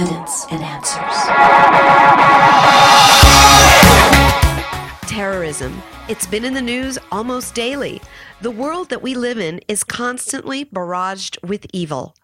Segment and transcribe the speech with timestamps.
[0.00, 1.16] evidence and answers.
[5.06, 5.82] Terrorism.
[6.08, 8.00] It's been in the news almost daily.
[8.40, 12.16] The world that we live in is constantly barraged with evil.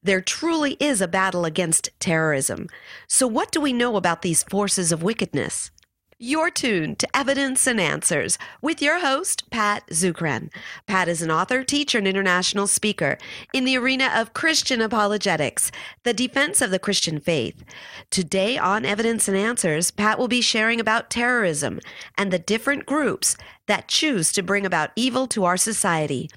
[0.00, 2.68] There truly is a battle against terrorism.
[3.08, 5.72] So, what do we know about these forces of wickedness?
[6.18, 10.48] You're tuned to Evidence and Answers with your host, Pat Zukeran.
[10.86, 13.18] Pat is an author, teacher, and international speaker
[13.52, 15.72] in the arena of Christian apologetics,
[16.04, 17.64] the defense of the Christian faith.
[18.10, 21.80] Today on Evidence and Answers, Pat will be sharing about terrorism
[22.16, 23.36] and the different groups
[23.66, 26.30] that choose to bring about evil to our society.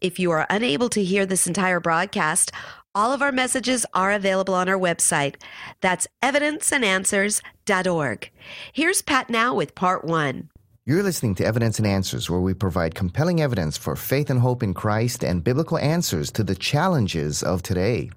[0.00, 2.50] If you are unable to hear this entire broadcast,
[2.98, 5.36] all of our messages are available on our website.
[5.80, 8.30] That's evidenceandanswers.org.
[8.72, 10.50] Here's Pat now with part one.
[10.84, 14.64] You're listening to Evidence and Answers, where we provide compelling evidence for faith and hope
[14.64, 18.10] in Christ and biblical answers to the challenges of today.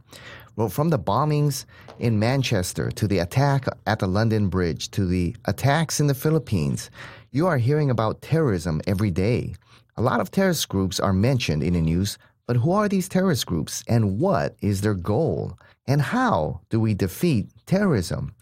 [0.55, 1.66] Well, from the bombings
[2.00, 6.89] in Manchester to the attack at the London Bridge to the attacks in the Philippines,
[7.30, 9.53] you are hearing about terrorism every day.
[9.95, 12.17] A lot of terrorist groups are mentioned in the news,
[12.52, 15.57] but who are these terrorist groups and what is their goal?
[15.88, 18.35] And how do we defeat terrorism?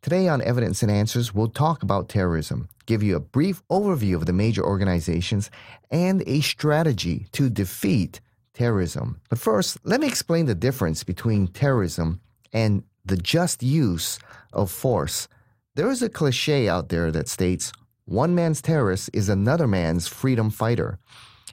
[0.00, 4.26] Today on Evidence and Answers, we'll talk about terrorism, give you a brief overview of
[4.26, 5.48] the major organizations,
[5.92, 8.20] and a strategy to defeat
[8.52, 9.20] terrorism.
[9.28, 12.20] But first, let me explain the difference between terrorism
[12.52, 14.18] and the just use
[14.52, 15.28] of force.
[15.76, 17.72] There is a cliche out there that states
[18.06, 20.98] one man's terrorist is another man's freedom fighter.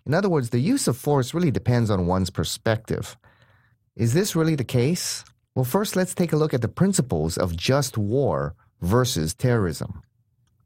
[0.05, 3.17] In other words, the use of force really depends on one's perspective.
[3.95, 5.23] Is this really the case?
[5.55, 10.01] Well, first, let's take a look at the principles of just war versus terrorism.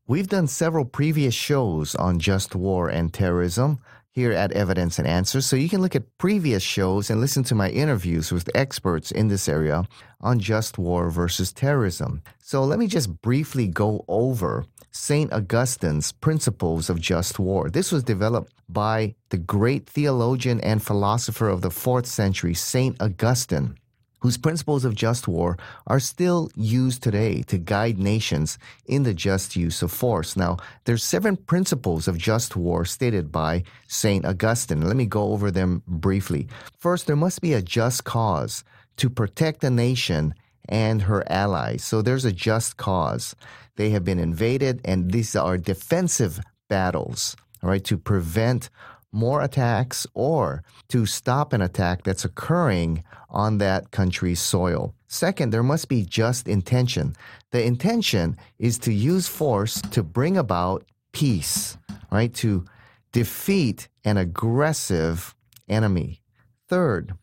[0.05, 3.79] We've done several previous shows on just war and terrorism
[4.11, 7.55] here at Evidence and Answers, so you can look at previous shows and listen to
[7.55, 9.85] my interviews with experts in this area
[10.21, 12.21] on just war versus terrorism.
[12.39, 15.33] So let me just briefly go over St.
[15.33, 17.69] Augustine's Principles of Just War.
[17.69, 22.95] This was developed by the great theologian and philosopher of the fourth century, St.
[23.01, 23.75] Augustine
[24.23, 29.57] whose principles of just war are still used today to guide nations in the just
[29.57, 30.37] use of force.
[30.37, 30.55] Now,
[30.85, 34.25] there's seven principles of just war stated by St.
[34.25, 34.87] Augustine.
[34.87, 36.47] Let me go over them briefly.
[36.79, 38.63] First, there must be a just cause
[38.95, 40.33] to protect a nation
[40.69, 41.83] and her allies.
[41.83, 43.35] So there's a just cause.
[43.75, 48.69] They have been invaded, and these are defensive battles, all right, to prevent
[49.11, 54.95] more attacks or to stop an attack that's occurring on that country's soil.
[55.07, 57.15] Second, there must be just intention.
[57.51, 61.77] The intention is to use force to bring about peace,
[62.11, 62.33] right?
[62.35, 62.65] To
[63.11, 65.35] defeat an aggressive
[65.69, 66.21] enemy.
[66.67, 67.13] Third,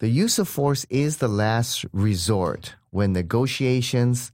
[0.00, 4.32] the use of force is the last resort when negotiations,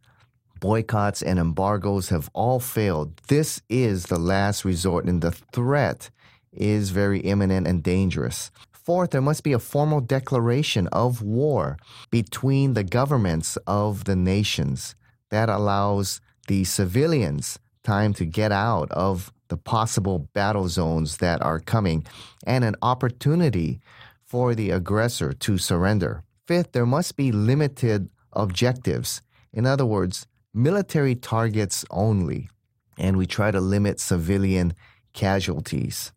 [0.61, 3.17] boycotts, and embargoes have all failed.
[3.29, 6.11] This is the last resort, and the threat
[6.53, 8.51] is very imminent and dangerous.
[8.73, 11.79] Fourth, there must be a formal declaration of war
[12.11, 14.95] between the governments of the nations
[15.31, 21.61] that allows the civilians time to get out of the possible battle zones that are
[21.61, 22.05] coming
[22.47, 23.81] and an opportunity
[24.25, 26.23] for the aggressor to surrender.
[26.47, 29.23] Fifth, there must be limited objectives.
[29.53, 32.49] In other words, military targets only.
[32.97, 34.75] And we try to limit civilian
[35.13, 36.13] casualties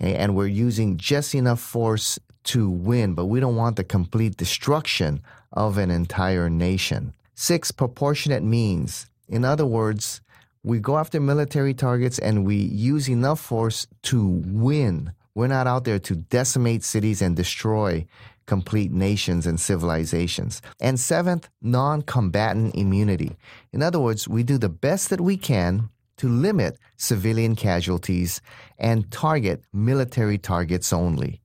[0.00, 5.20] and we're using just enough force to win, but we don't want the complete destruction
[5.52, 7.12] of an entire nation.
[7.34, 9.06] Six, proportionate means.
[9.28, 10.20] In other words,
[10.62, 15.12] we go after military targets and we use enough force to win.
[15.34, 18.06] We're not out there to decimate cities and destroy
[18.48, 20.60] complete nations and civilizations.
[20.80, 23.36] And seventh, non combatant immunity.
[23.72, 28.40] In other words, we do the best that we can to limit civilian casualties
[28.78, 31.40] and target military targets only.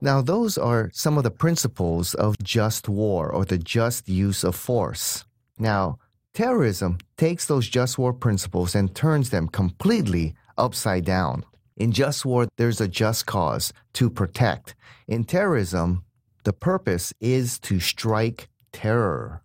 [0.00, 4.54] Now, those are some of the principles of just war or the just use of
[4.54, 5.24] force.
[5.58, 5.98] Now,
[6.34, 11.44] terrorism takes those just war principles and turns them completely upside down.
[11.76, 14.74] In just war, there's a just cause to protect.
[15.08, 16.04] In terrorism,
[16.44, 19.42] the purpose is to strike terror.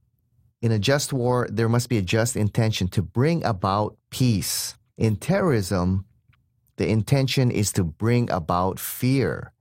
[0.62, 4.76] In a just war, there must be a just intention to bring about peace.
[4.98, 6.06] In terrorism,
[6.78, 9.54] the intention is to bring about fear.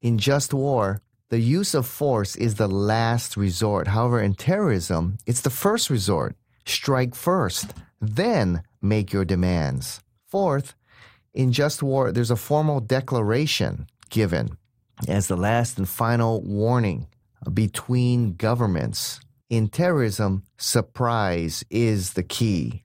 [0.00, 3.88] In just war, the use of force is the last resort.
[3.88, 6.36] However, in terrorism, it's the first resort.
[6.64, 10.00] Strike first, then make your demands.
[10.26, 10.74] Fourth,
[11.34, 14.56] in just war, there's a formal declaration given
[15.06, 17.06] as the last and final warning
[17.52, 22.84] between governments In terrorism, surprise is the key.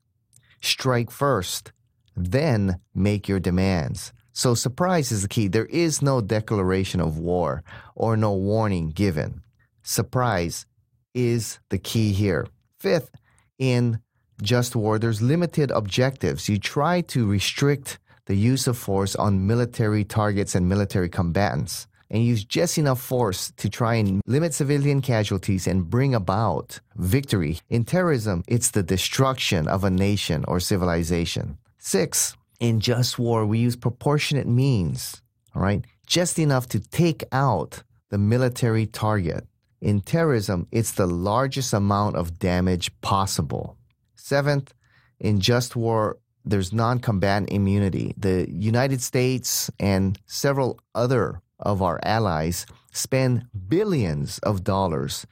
[0.61, 1.73] Strike first,
[2.15, 4.13] then make your demands.
[4.31, 5.49] So, surprise is the key.
[5.49, 7.63] There is no declaration of war
[7.95, 9.41] or no warning given.
[9.83, 10.65] Surprise
[11.13, 12.47] is the key here.
[12.79, 13.11] Fifth,
[13.59, 13.99] in
[14.41, 16.47] just war, there's limited objectives.
[16.47, 22.23] You try to restrict the use of force on military targets and military combatants and
[22.23, 27.59] use just enough force to try and limit civilian casualties and bring about victory.
[27.69, 31.57] In terrorism, it's the destruction of a nation or civilization.
[31.79, 35.21] Six, in just war, we use proportionate means,
[35.55, 35.83] all right?
[36.05, 39.47] Just enough to take out the military target.
[39.81, 43.75] In terrorism, it's the largest amount of damage possible.
[44.15, 44.71] Seventh,
[45.19, 48.13] in just war, there's non combatant immunity.
[48.17, 55.25] The United States and several other of our allies spend billions of dollars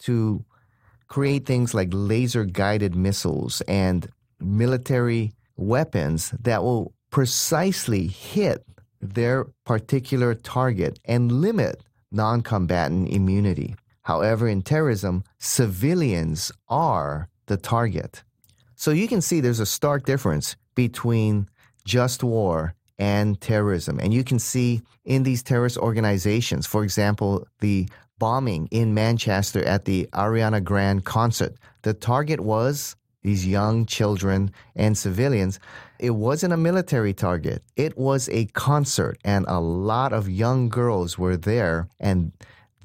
[0.00, 0.44] to
[1.08, 4.08] create things like laser guided missiles and
[4.40, 8.64] military weapons that will precisely hit
[9.00, 13.74] their particular target and limit non combatant immunity.
[14.02, 18.22] However, in terrorism, civilians are the target.
[18.74, 21.48] So you can see there's a stark difference between
[21.84, 23.98] just war and terrorism.
[23.98, 27.88] And you can see in these terrorist organizations, for example, the
[28.20, 32.94] bombing in Manchester at the Ariana Grande concert, the target was
[33.24, 35.58] these young children and civilians.
[35.98, 41.18] It wasn't a military target, it was a concert, and a lot of young girls
[41.18, 42.30] were there, and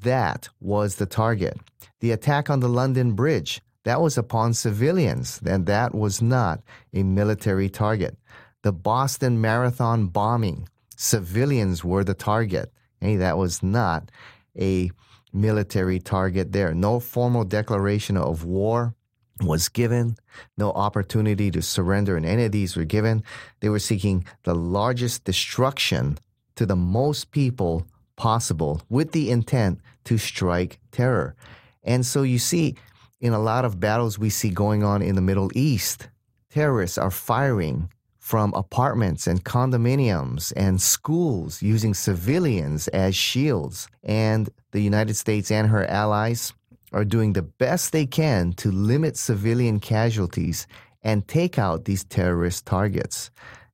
[0.02, 1.56] that was the target.
[2.00, 6.60] The attack on the London Bridge, that was upon civilians, and that was not
[6.92, 8.18] a military target.
[8.62, 12.72] The Boston Marathon bombing, civilians were the target.
[13.00, 14.10] Hey, that was not
[14.58, 14.90] a
[15.32, 16.74] military target there.
[16.74, 18.94] No formal declaration of war
[19.40, 20.16] was given.
[20.56, 23.22] No opportunity to surrender in any of these were given.
[23.60, 26.18] They were seeking the largest destruction
[26.56, 31.36] to the most people possible with the intent to strike terror.
[31.84, 32.74] And so you see,
[33.20, 36.08] in a lot of battles we see going on in the Middle East,
[36.50, 37.90] terrorists are firing
[38.28, 43.88] from apartments and condominiums and schools using civilians as shields.
[44.04, 46.52] And the United States and her allies
[46.92, 50.66] are doing the best they can to limit civilian casualties
[51.02, 53.30] and take out these terrorist targets.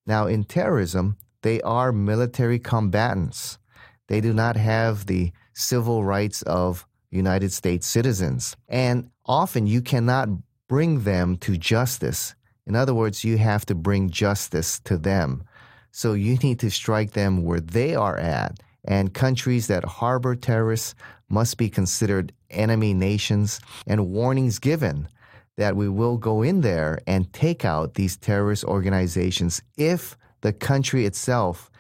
[0.07, 3.59] Now, in terrorism, they are military combatants.
[4.07, 8.57] They do not have the civil rights of United States citizens.
[8.69, 10.29] And often you cannot
[10.69, 12.37] bring them to justice.
[12.67, 15.45] In other words, you have to bring justice to them.
[15.91, 18.59] So you need to strike them where they are at.
[18.87, 20.95] And countries that harbor terrorists
[21.29, 25.09] must be considered enemy nations, and warnings given
[25.57, 31.07] that we will go in there and take out these terrorist organizations if the country
[31.07, 31.71] itself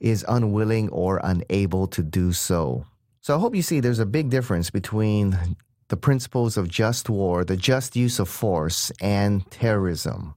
[0.00, 2.84] is unwilling or unable to do so.
[3.20, 5.56] So I hope you see there's a big difference between
[5.88, 10.34] the principles of just war, the just use of force, and terrorism.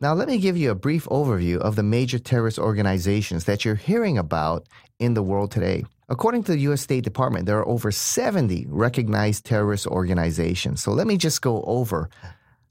[0.00, 3.74] Now, let me give you a brief overview of the major terrorist organizations that you're
[3.74, 4.66] hearing about
[4.98, 5.84] in the world today.
[6.08, 6.82] According to the U.S.
[6.82, 10.82] State Department, there are over 70 recognized terrorist organizations.
[10.82, 12.10] So let me just go over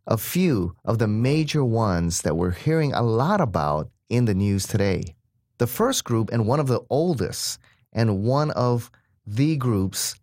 [0.05, 4.67] a few of the major ones that we're hearing a lot about in the news
[4.67, 5.15] today.
[5.57, 7.57] The first group, and one of the oldest,
[7.93, 8.91] and one of
[9.25, 10.15] the groups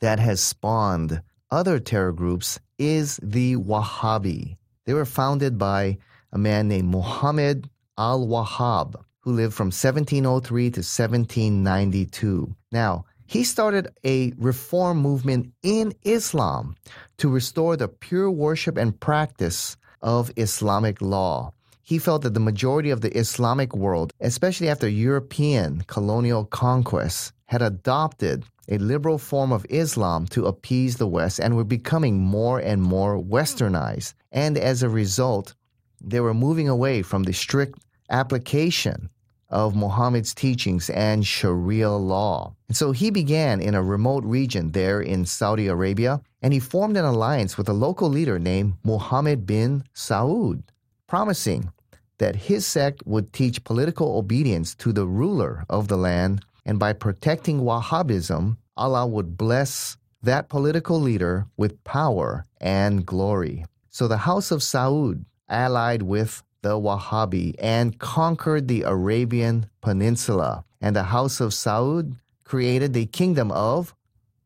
[0.00, 4.56] that has spawned other terror groups, is the Wahhabi.
[4.84, 5.98] They were founded by
[6.32, 12.54] a man named Muhammad al Wahhab, who lived from 1703 to 1792.
[12.70, 16.76] Now, he started a reform movement in Islam
[17.18, 21.52] to restore the pure worship and practice of Islamic law.
[21.82, 27.62] He felt that the majority of the Islamic world, especially after European colonial conquests, had
[27.62, 32.82] adopted a liberal form of Islam to appease the West and were becoming more and
[32.82, 34.14] more westernized.
[34.32, 35.54] And as a result,
[36.00, 37.78] they were moving away from the strict
[38.10, 39.10] application
[39.48, 42.54] of Muhammad's teachings and Sharia law.
[42.68, 46.96] And so he began in a remote region there in Saudi Arabia, and he formed
[46.96, 50.62] an alliance with a local leader named Muhammad bin Saud,
[51.06, 51.70] promising
[52.18, 56.92] that his sect would teach political obedience to the ruler of the land, and by
[56.92, 63.64] protecting Wahhabism, Allah would bless that political leader with power and glory.
[63.88, 70.64] So the House of Saud allied with the Wahhabi and conquered the Arabian Peninsula.
[70.80, 73.94] And the House of Saud created the Kingdom of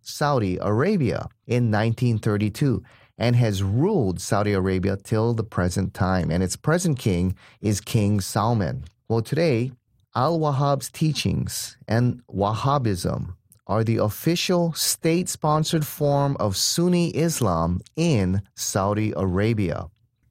[0.02, 2.84] Saudi Arabia in 1932.
[3.18, 6.30] and has ruled Saudi Arabia till the present time.
[6.30, 8.84] And its present king is King Salman.
[9.08, 9.72] Well, today,
[10.16, 13.36] Al Wahhab's teachings and Wahhabism
[13.68, 19.88] are the official state sponsored form of Sunni Islam in Saudi Arabia.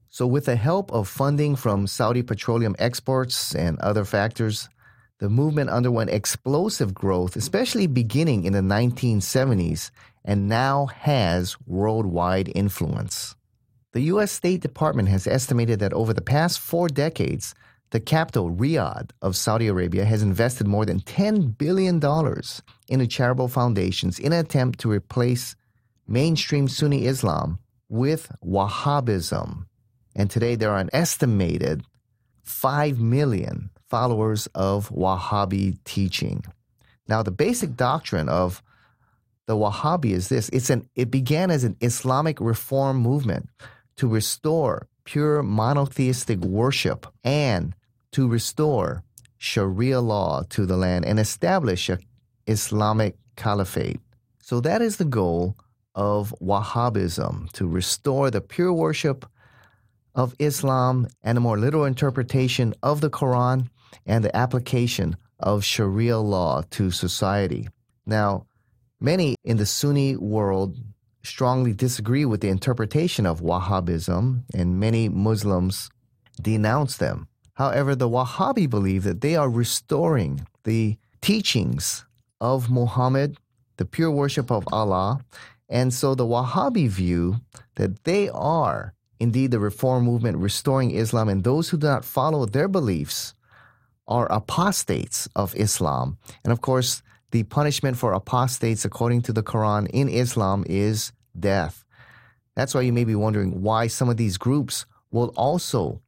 [0.09, 4.67] So, with the help of funding from Saudi petroleum exports and other factors,
[5.19, 9.91] the movement underwent explosive growth, especially beginning in the 1970s,
[10.25, 13.33] and now has worldwide influence.
[13.93, 14.33] The U.S.
[14.33, 17.55] State Department has estimated that over the past four decades,
[17.91, 21.99] the capital, Riyadh of Saudi Arabia, has invested more than $10 billion
[22.87, 25.55] into charitable foundations in an attempt to replace
[26.07, 29.65] mainstream Sunni Islam with Wahhabism.
[30.15, 31.83] And today there are an estimated
[32.43, 36.43] 5 million followers of Wahhabi teaching.
[37.07, 38.61] Now, the basic doctrine of
[39.47, 43.49] the Wahhabi is this it's an, it began as an Islamic reform movement
[43.97, 47.73] to restore pure monotheistic worship and
[48.11, 49.03] to restore
[49.37, 51.99] Sharia law to the land and establish an
[52.47, 54.01] Islamic caliphate.
[54.41, 55.55] So that is the goal
[55.95, 59.25] of Wahhabism to restore the pure worship
[60.15, 63.67] of Islam and a more literal interpretation of the Quran
[64.05, 67.69] and the application of Sharia law to society.
[68.05, 68.45] Now,
[68.99, 70.77] many in the Sunni world
[71.23, 75.89] strongly disagree with the interpretation of Wahhabism, and many Muslims
[76.41, 77.27] denounce them.
[77.59, 82.05] However, the Wahhabi believe that they are restoring the teachings
[82.39, 83.37] of Muhammad,
[83.75, 85.19] the pure worship of Allah,
[85.67, 87.41] and so the Wahhabi view
[87.75, 92.45] that they are indeed the reform movement restoring Islam, and those who do not follow
[92.45, 93.33] their beliefs
[94.07, 96.17] are apostates of Islam.
[96.45, 101.83] And of course, the punishment for apostates, according to the Quran in Islam, is death.
[102.55, 106.01] That's why you may be wondering why some of these groups will also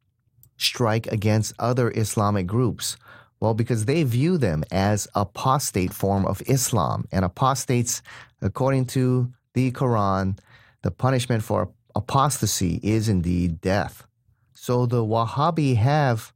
[0.61, 2.97] strike against other Islamic groups?
[3.39, 7.05] Well, because they view them as apostate form of Islam.
[7.11, 8.01] And apostates,
[8.41, 10.37] according to the Quran,
[10.83, 14.05] the punishment for apostasy is indeed death.
[14.53, 16.33] So the Wahhabi have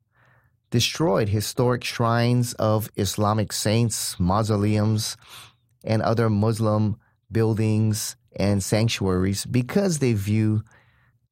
[0.72, 5.16] destroyed historic shrines of Islamic saints, mausoleums,
[5.84, 6.98] and other Muslim
[7.32, 10.64] buildings and sanctuaries because they view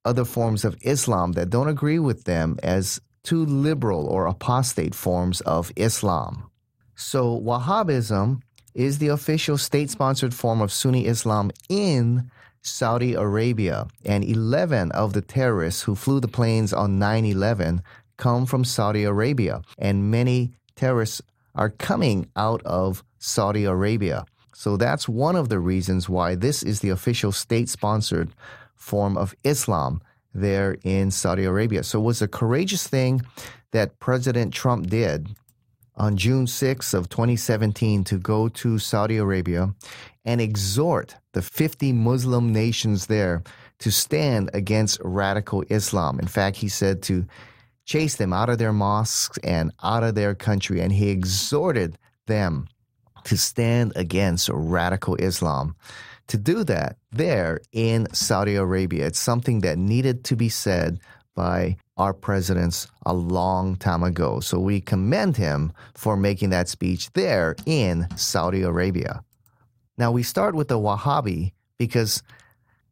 [0.06, 5.42] other forms of Islam that don't agree with them as too liberal or apostate forms
[5.42, 6.50] of Islam.
[6.96, 8.42] So, Wahhabism
[8.74, 12.30] is the official state sponsored form of Sunni Islam in
[12.62, 17.82] Saudi Arabia, and 11 of the terrorists who flew the planes on 9 11
[18.18, 21.22] come from Saudi Arabia, and many terrorists
[21.56, 24.26] are coming out of Saudi Arabia.
[24.54, 28.32] So that's one of the reasons why this is the official state sponsored
[28.84, 30.02] form of Islam
[30.34, 31.84] there in Saudi Arabia.
[31.84, 33.22] So it was a courageous thing
[33.72, 35.30] that President Trump did
[35.96, 39.74] on June 6th of 2017 to go to Saudi Arabia
[40.26, 43.44] and exhort the 50 Muslim nations there
[43.80, 46.20] to stand against radical Islam.
[46.20, 47.26] In fact, he said to
[47.86, 51.98] chase them out of their mosques and out of their country, and he exhorted
[52.28, 52.68] them
[53.26, 55.76] to stand against radical Islam
[56.28, 59.08] to do that there in Saudi Arabia.
[59.08, 61.00] It's something that needed to be said
[61.36, 64.40] by our presidents a long time ago.
[64.40, 69.24] So we commend him for making that speech there in Saudi Arabia.
[69.98, 72.24] Now we start with the Wahhabi because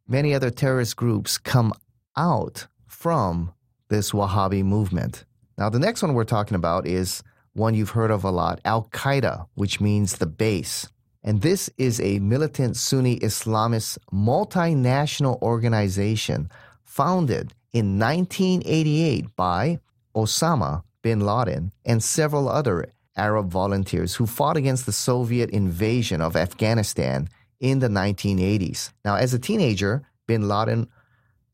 [0.06, 1.72] many other terrorist groups come
[2.16, 3.52] out from
[3.88, 5.24] this Wahhabi movement.
[5.58, 7.22] Now the next one we're talking about is
[7.54, 10.88] one you've heard of a lot, Al Qaeda, which means the base.
[11.24, 16.50] And this is a militant Sunni Islamist multinational organization
[16.84, 19.78] founded in 1988 by
[20.16, 26.36] Osama bin Laden and several other Arab volunteers who fought against the Soviet invasion of
[26.36, 27.28] Afghanistan
[27.60, 28.90] in the 1980s.
[29.04, 30.88] Now, as a teenager, bin Laden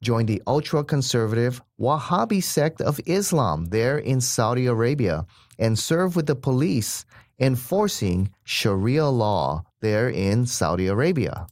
[0.00, 5.26] joined the ultra conservative Wahhabi sect of Islam there in Saudi Arabia
[5.58, 7.04] and served with the police
[7.38, 11.46] enforcing Sharia law there in Saudi Arabia.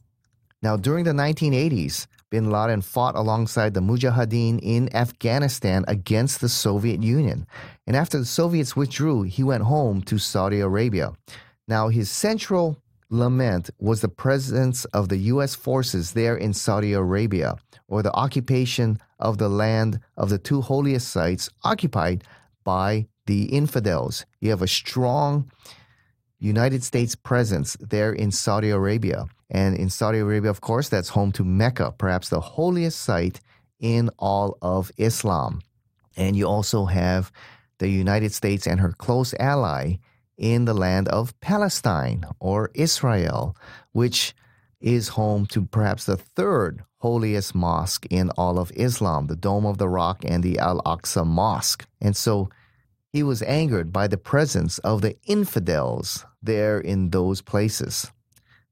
[0.61, 7.01] Now, during the 1980s, bin Laden fought alongside the Mujahideen in Afghanistan against the Soviet
[7.01, 7.47] Union.
[7.85, 11.13] And after the Soviets withdrew, he went home to Saudi Arabia.
[11.67, 15.55] Now, his central lament was the presence of the U.S.
[15.55, 17.55] forces there in Saudi Arabia,
[17.87, 22.23] or the occupation of the land of the two holiest sites occupied
[22.63, 24.25] by the infidels.
[24.41, 25.49] You have a strong
[26.39, 29.25] United States presence there in Saudi Arabia.
[29.49, 33.39] And in Saudi Arabia, of course, that's home to Mecca, perhaps the holiest site
[33.79, 35.61] in all of Islam.
[36.15, 37.31] And you also have
[37.79, 39.95] the United States and her close ally
[40.37, 43.55] in the land of Palestine or Israel,
[43.91, 44.35] which
[44.79, 49.77] is home to perhaps the third holiest mosque in all of Islam, the Dome of
[49.77, 51.87] the Rock and the Al Aqsa Mosque.
[52.01, 52.49] And so
[53.17, 58.11] he was angered by the presence of the infidels there in those places.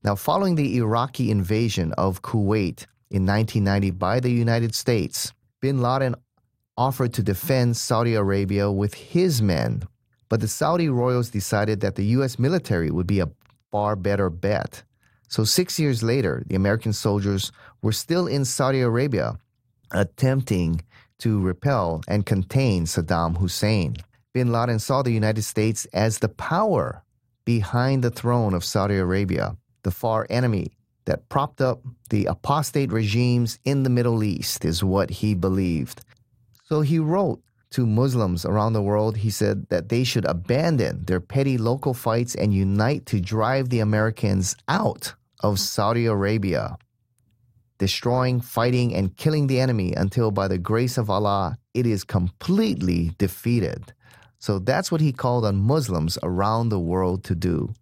[0.04, 6.14] Now, following the Iraqi invasion of Kuwait in 1990 by the United States, bin Laden
[6.78, 9.82] offered to defend Saudi Arabia with his men.
[10.30, 12.38] But the Saudi royals decided that the U.S.
[12.38, 13.32] military would be a
[13.72, 14.84] far better bet.
[15.28, 19.40] So, six years later, the American soldiers were still in Saudi Arabia
[19.90, 20.84] attempting
[21.18, 23.96] to repel and contain Saddam Hussein.
[24.36, 27.06] Bin Laden saw the United States as the power
[27.46, 30.74] behind the throne of Saudi Arabia, the far enemy
[31.06, 36.02] that propped up the apostate regimes in the Middle East, is what he believed.
[36.66, 41.22] So he wrote to Muslims around the world, he said that they should abandon their
[41.22, 46.78] petty local fights and unite to drive the Americans out of Saudi Arabia,
[47.78, 53.14] destroying, fighting, and killing the enemy until by the grace of Allah it is completely
[53.18, 53.94] defeated.
[54.46, 57.74] So that's what he called on Muslims around the world to do.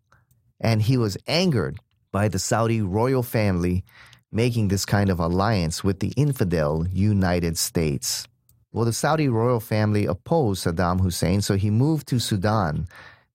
[0.62, 1.78] And he was angered
[2.14, 3.84] by the Saudi royal family
[4.32, 8.30] making this kind of alliance with the infidel United States.
[8.72, 12.88] Well, the Saudi royal family opposed Saddam Hussein, so he moved to Sudan.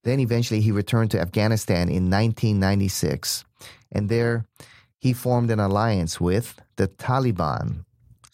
[0.04, 3.44] Then eventually he returned to Afghanistan in 1996.
[3.92, 4.46] And there
[4.96, 7.84] he formed an alliance with the Taliban.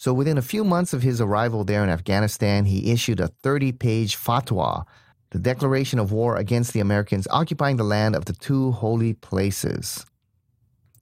[0.04, 3.72] So within a few months of his arrival there in Afghanistan, he issued a 30
[3.72, 4.84] page fatwa,
[5.30, 10.04] the declaration of war against the Americans occupying the land of the two holy places.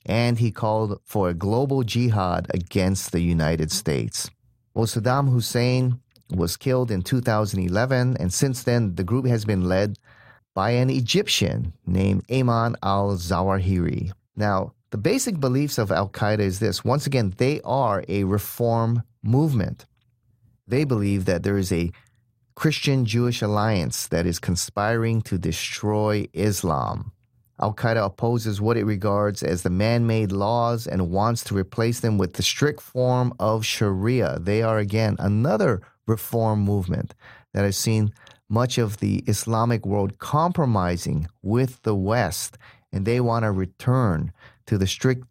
[0.06, 4.30] And he called for a global jihad against the United States.
[4.72, 5.98] Well, Saddam Hussein
[6.30, 9.98] was killed in 2011, and since then, the group has been led
[10.54, 14.12] by an Egyptian named Ayman al Zawahiri.
[14.36, 19.02] Now, the basic beliefs of Al Qaeda is this once again, they are a reform
[19.22, 19.86] movement.
[20.68, 21.90] They believe that there is a
[22.54, 27.12] Christian Jewish alliance that is conspiring to destroy Islam.
[27.58, 32.00] Al Qaeda opposes what it regards as the man made laws and wants to replace
[32.00, 34.38] them with the strict form of Sharia.
[34.40, 37.14] They are, again, another reform movement
[37.54, 38.12] that has seen
[38.50, 42.58] much of the Islamic world compromising with the West,
[42.92, 44.32] and they want to return
[44.66, 45.24] to the strict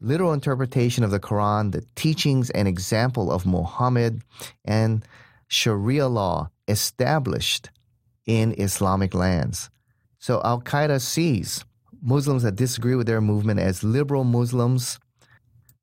[0.00, 4.22] literal interpretation of the Quran, the teachings and example of Muhammad,
[4.64, 5.06] and
[5.46, 7.70] Sharia law established
[8.26, 9.70] in Islamic lands.
[10.18, 11.64] So Al Qaeda sees
[12.02, 14.98] Muslims that disagree with their movement as liberal Muslims,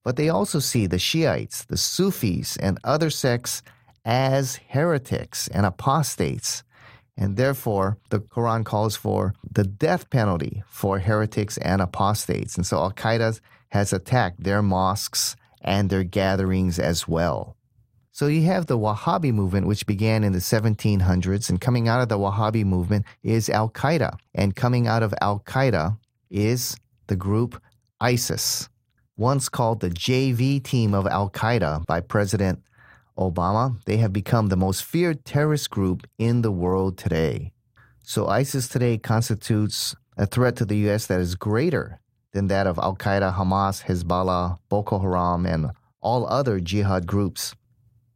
[0.04, 3.62] but they also see the Shiites, the Sufis, and other sects
[4.06, 6.64] as heretics and apostates.
[7.20, 12.56] And therefore, the Quran calls for the death penalty for heretics and apostates.
[12.56, 17.58] And so Al Qaeda has attacked their mosques and their gatherings as well.
[18.14, 22.08] So you have the Wahhabi movement, which began in the 1700s, and coming out of
[22.08, 24.18] the Wahhabi movement is Al Qaeda.
[24.34, 25.98] And coming out of Al Qaeda
[26.30, 26.78] is
[27.08, 27.62] the group
[28.00, 28.70] ISIS,
[29.18, 32.64] once called the JV team of Al Qaeda by President
[33.20, 33.84] Obama.
[33.86, 37.52] They have become the most feared terrorist group in the world today.
[38.02, 41.06] So ISIS today constitutes a threat to the U.S.
[41.08, 42.00] that is greater
[42.32, 47.56] than that of Al Qaeda, Hamas, Hezbollah, Boko Haram, and all other jihad groups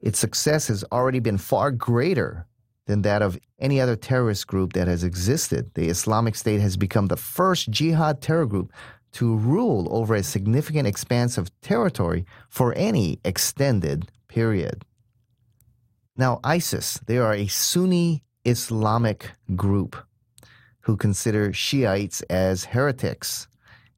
[0.04, 2.46] its success has already been far greater
[2.88, 5.72] than that of any other terrorist group that has existed.
[5.76, 8.74] The Islamic State has become the first jihad terror group
[9.14, 14.84] to rule over a significant expanse of territory for any extended period.
[16.16, 19.96] Now, ISIS, they are a Sunni Islamic group
[20.82, 23.48] who consider Shiites as heretics.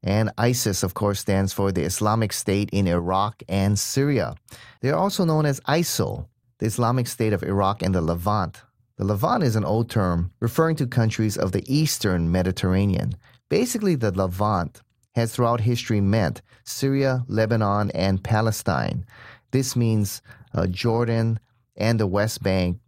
[0.02, 4.34] And ISIS, of course, stands for the Islamic State in Iraq and Syria.
[4.80, 8.62] They are also known as ISIL, the Islamic State of Iraq and the Levant.
[8.96, 13.14] The Levant is an old term referring to countries of the eastern Mediterranean.
[13.50, 14.80] Basically, the Levant
[15.16, 19.04] has throughout history meant Syria, Lebanon, and Palestine.
[19.50, 20.22] This means
[20.54, 21.38] uh, Jordan
[21.76, 22.78] and the West Bank,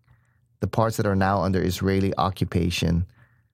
[0.60, 3.06] the parts that are now under Israeli occupation,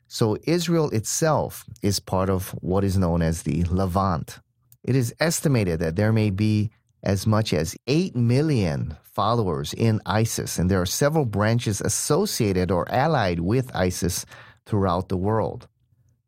[0.07, 4.39] so Israel itself is part of what is known as the Levant.
[4.83, 6.71] It is estimated that there may be
[7.03, 12.91] as much as 8 million followers in ISIS, and there are several branches associated or
[12.91, 14.27] allied with ISIS
[14.67, 15.69] throughout the world.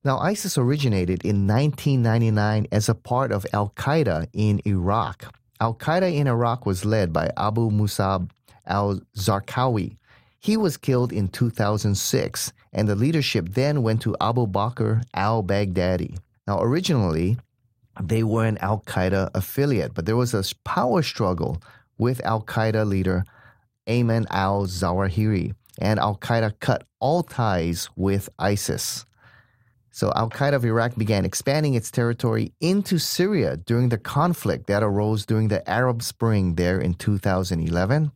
[0.04, 5.34] Now, ISIS originated in 1999 as a part of Al Qaeda in Iraq.
[5.60, 8.30] Al Qaeda in Iraq was led by Abu Musab
[8.66, 9.96] al Zarqawi.
[10.38, 16.18] He was killed in 2006, and the leadership then went to Abu Bakr al Baghdadi.
[16.46, 17.38] Now, originally,
[18.00, 21.60] they were an Al Qaeda affiliate, but there was a power struggle
[21.98, 23.24] with Al Qaeda leader
[23.86, 29.04] Ayman al Zawahiri, and Al Qaeda cut all ties with ISIS.
[29.90, 34.82] So Al Qaeda of Iraq began expanding its territory into Syria during the conflict that
[34.82, 38.12] arose during the Arab Spring there in 2011.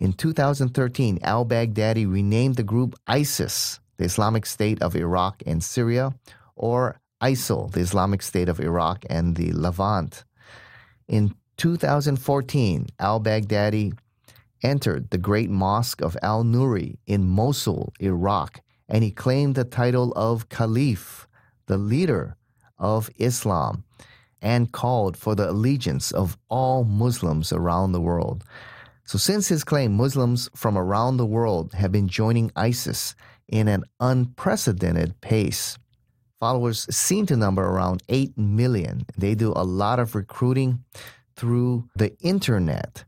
[0.00, 6.14] In 2013, al Baghdadi renamed the group ISIS, the Islamic State of Iraq and Syria,
[6.56, 10.24] or ISIL, the Islamic State of Iraq and the Levant.
[11.06, 13.92] In 2014, al Baghdadi
[14.62, 20.14] entered the great mosque of Al Nuri in Mosul, Iraq, and he claimed the title
[20.16, 21.28] of Caliph,
[21.66, 22.36] the leader
[22.78, 23.84] of Islam,
[24.40, 28.44] and called for the allegiance of all Muslims around the world.
[29.10, 33.16] So, since his claim, Muslims from around the world have been joining ISIS
[33.48, 35.76] in an unprecedented pace.
[36.38, 39.04] Followers seem to number around 8 million.
[39.18, 40.84] They do a lot of recruiting
[41.34, 43.02] through the internet.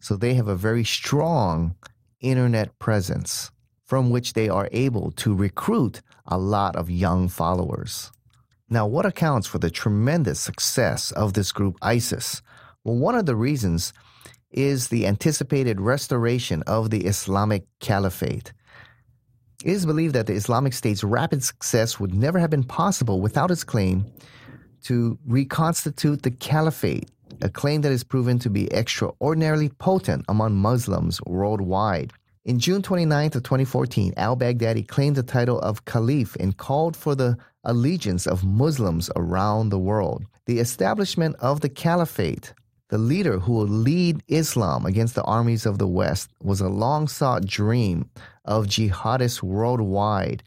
[0.00, 1.76] So, they have a very strong
[2.18, 3.52] internet presence
[3.84, 8.10] from which they are able to recruit a lot of young followers.
[8.68, 12.42] Now, what accounts for the tremendous success of this group ISIS?
[12.82, 13.92] Well, one of the reasons
[14.50, 18.52] is the anticipated restoration of the Islamic Caliphate.
[19.64, 23.50] It is believed that the Islamic State's rapid success would never have been possible without
[23.50, 24.06] its claim
[24.84, 27.10] to reconstitute the Caliphate,
[27.42, 32.12] a claim that is proven to be extraordinarily potent among Muslims worldwide.
[32.46, 37.36] In June 29th of 2014, al-Baghdadi claimed the title of Caliph and called for the
[37.64, 40.24] allegiance of Muslims around the world.
[40.46, 42.54] The establishment of the Caliphate,
[42.90, 47.06] the leader who will lead Islam against the armies of the West, was a long
[47.06, 48.10] sought dream
[48.44, 50.42] of jihadists worldwide.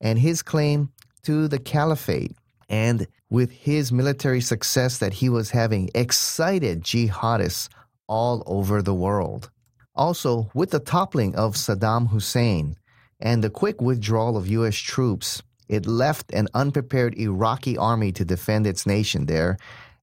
[0.00, 2.36] And his claim to the Caliphate
[2.68, 7.70] and with his military success that he was having excited jihadists
[8.06, 9.50] all over the world.
[9.94, 12.76] Also, with the toppling of Saddam Hussein
[13.20, 14.76] and the quick withdrawal of U.S.
[14.76, 19.56] troops, it left an unprepared Iraqi army to defend its nation there.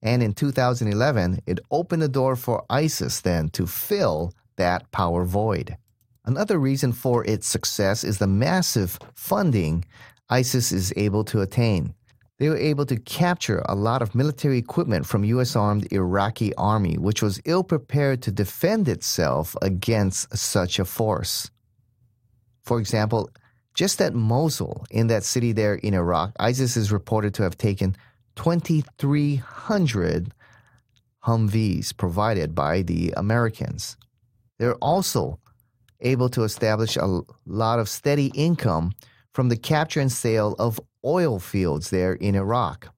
[0.04, 5.76] And in 2011, it opened the door for ISIS then to fill that power void.
[6.26, 9.86] Another reason for its success is the massive funding
[10.30, 11.96] ISIS is able to attain
[12.44, 15.56] they were able to capture a lot of military equipment from U.S.
[15.56, 21.52] armed Iraqi army, which was ill prepared to defend itself against such a force.
[22.63, 23.30] For example,
[23.76, 27.96] just at Mosul, in that city there in Iraq, ISIS is reported to have taken
[28.36, 30.34] 2,300
[31.26, 33.96] Humvees provided by the Americans.
[34.60, 35.39] They're also
[36.02, 38.91] able to establish a lot of steady income
[39.34, 42.89] from the capture and sale of oil fields there in Iraq.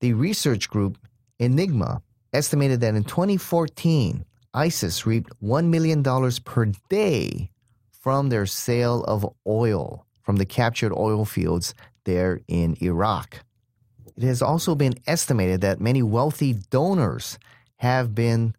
[0.00, 0.96] The research group
[1.38, 2.02] Enigma
[2.32, 4.24] estimated that in 2014,
[4.54, 6.02] ISIS reaped $1 million
[6.44, 7.50] per day
[7.90, 11.74] from their sale of oil from the captured oil fields
[12.04, 13.44] there in Iraq.
[14.16, 17.38] It has also been estimated that many wealthy donors
[17.76, 18.54] have been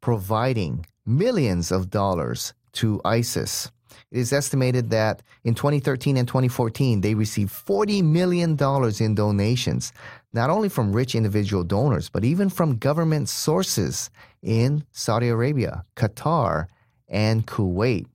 [0.00, 3.70] providing millions of dollars to ISIS.
[4.10, 8.56] It is estimated that in 2013 and 2014, they received $40 million
[9.00, 9.92] in donations,
[10.32, 14.10] not only from rich individual donors, but even from government sources
[14.42, 16.66] in Saudi Arabia, Qatar,
[17.08, 18.06] and Kuwait.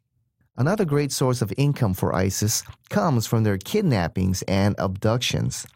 [0.59, 5.67] Another great source of income for ISIS comes from their kidnappings and abductions.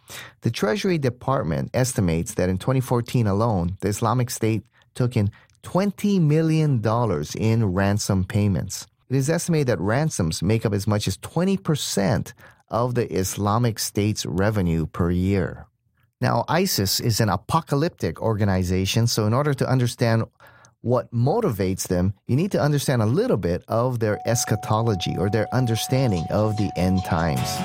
[0.41, 4.63] The Treasury Department estimates that in 2014 alone, the Islamic State
[4.95, 5.29] took in
[5.61, 6.81] $20 million
[7.37, 8.87] in ransom payments.
[9.11, 12.33] It is estimated that ransoms make up as much as 20%
[12.69, 15.67] of the Islamic State's revenue per year.
[16.21, 20.23] Now, ISIS is an apocalyptic organization, so in order to understand
[20.81, 25.47] what motivates them, you need to understand a little bit of their eschatology or their
[25.53, 27.57] understanding of the end times.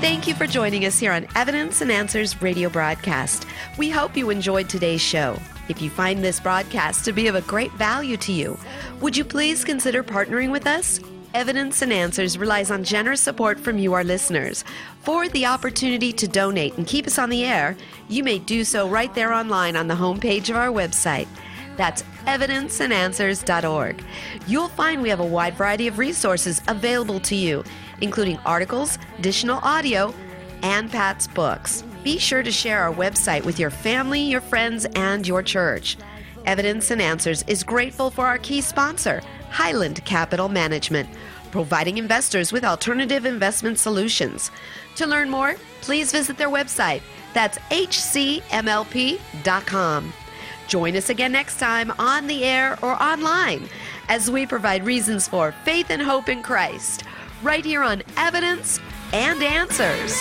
[0.00, 3.46] Thank you for joining us here on Evidence and Answers radio broadcast.
[3.78, 5.38] We hope you enjoyed today's show.
[5.68, 8.58] If you find this broadcast to be of a great value to you,
[9.00, 11.00] would you please consider partnering with us?
[11.36, 14.64] Evidence and Answers relies on generous support from you, our listeners.
[15.02, 17.76] For the opportunity to donate and keep us on the air,
[18.08, 21.28] you may do so right there online on the homepage of our website.
[21.76, 24.02] That's evidenceandanswers.org.
[24.46, 27.64] You'll find we have a wide variety of resources available to you,
[28.00, 30.14] including articles, additional audio,
[30.62, 31.84] and Pat's books.
[32.02, 35.98] Be sure to share our website with your family, your friends, and your church.
[36.46, 39.20] Evidence and Answers is grateful for our key sponsor,
[39.56, 41.08] Highland Capital Management,
[41.50, 44.50] providing investors with alternative investment solutions.
[44.96, 47.00] To learn more, please visit their website.
[47.32, 48.42] That's hcmlp.com.
[50.68, 53.66] Join us again next time on the air or online
[54.10, 57.04] as we provide reasons for faith and hope in Christ,
[57.42, 58.78] right here on Evidence
[59.14, 60.20] and Answers.